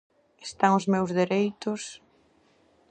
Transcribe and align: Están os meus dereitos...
Están 0.47 0.71
os 0.79 0.85
meus 0.93 1.09
dereitos... 1.19 1.81